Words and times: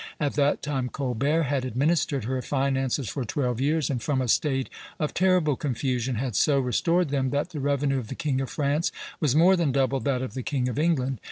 At 0.19 0.33
that 0.33 0.63
time 0.63 0.89
Colbert 0.89 1.43
had 1.43 1.63
administered 1.63 2.23
her 2.23 2.41
finances 2.41 3.07
for 3.07 3.23
twelve 3.23 3.61
years, 3.61 3.87
and 3.87 4.01
from 4.01 4.19
a 4.19 4.27
state 4.27 4.67
of 4.99 5.13
terrible 5.13 5.55
confusion 5.55 6.15
had 6.15 6.35
so 6.35 6.59
restored 6.59 7.09
them 7.09 7.29
that 7.29 7.51
the 7.51 7.59
revenue 7.59 7.99
of 7.99 8.07
the 8.07 8.15
King 8.15 8.41
of 8.41 8.49
France 8.49 8.91
was 9.19 9.35
more 9.35 9.55
than 9.55 9.71
double 9.71 9.99
that 9.99 10.23
of 10.23 10.33
the 10.33 10.41
King 10.41 10.67
of 10.67 10.79
England. 10.79 11.19